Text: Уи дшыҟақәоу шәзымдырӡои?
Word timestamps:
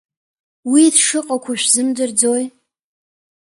Уи 0.71 0.83
дшыҟақәоу 0.93 1.55
шәзымдырӡои? 1.61 2.43